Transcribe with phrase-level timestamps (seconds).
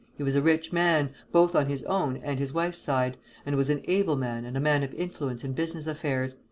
[0.17, 3.69] He was a rich man, both on his own and his wife's side, and was
[3.69, 6.37] an able man and a man of influence in business affairs.